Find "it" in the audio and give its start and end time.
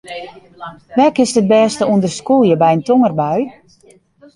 1.39-1.49